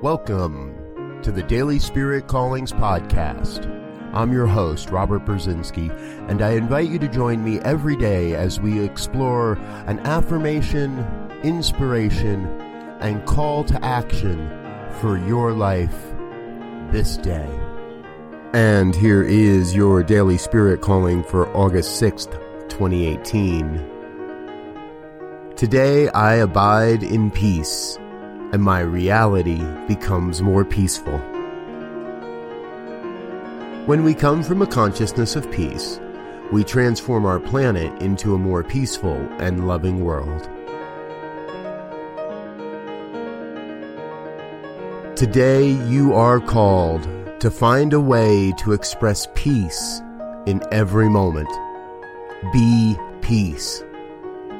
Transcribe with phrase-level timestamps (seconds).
[0.00, 3.66] Welcome to the Daily Spirit Callings Podcast.
[4.14, 5.90] I'm your host, Robert Brzezinski,
[6.30, 9.54] and I invite you to join me every day as we explore
[9.88, 11.00] an affirmation,
[11.42, 12.46] inspiration,
[13.00, 14.48] and call to action
[15.00, 16.14] for your life
[16.92, 17.50] this day.
[18.52, 22.30] And here is your Daily Spirit Calling for August 6th,
[22.68, 23.84] 2018.
[25.56, 27.98] Today I abide in peace
[28.52, 31.18] and my reality becomes more peaceful.
[33.86, 36.00] When we come from a consciousness of peace,
[36.52, 40.48] we transform our planet into a more peaceful and loving world.
[45.16, 47.08] Today, you are called
[47.40, 50.00] to find a way to express peace
[50.46, 51.48] in every moment.
[52.52, 53.82] Be peace,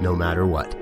[0.00, 0.81] no matter what.